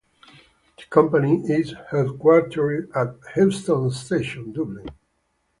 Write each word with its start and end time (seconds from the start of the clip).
The 0.79 0.83
company 0.89 1.43
is 1.45 1.75
headquartered 1.91 2.87
at 2.95 3.21
Heuston 3.35 3.91
Station, 3.93 4.51
Dublin. 4.51 4.87